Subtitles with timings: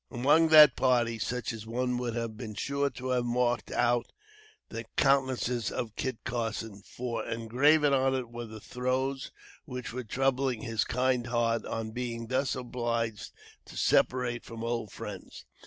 [0.09, 4.11] Among that party, such a one would have been sure to have marked out
[4.69, 9.29] the countenance of Kit Carson; for, engraven on it were the throes
[9.65, 13.31] which were troubling his kind heart on being thus obliged
[13.65, 15.45] to separate from old friends.